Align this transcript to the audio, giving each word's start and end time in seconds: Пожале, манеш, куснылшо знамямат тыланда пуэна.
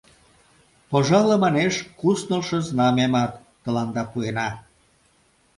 Пожале, 0.89 1.35
манеш, 1.43 1.75
куснылшо 1.99 2.57
знамямат 2.67 3.31
тыланда 3.63 4.03
пуэна. 4.11 4.49